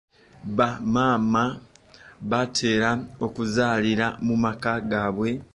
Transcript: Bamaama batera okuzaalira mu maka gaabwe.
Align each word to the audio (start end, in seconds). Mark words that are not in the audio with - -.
Bamaama 0.57 1.43
batera 2.29 2.89
okuzaalira 3.25 4.07
mu 4.25 4.35
maka 4.43 4.71
gaabwe. 4.89 5.29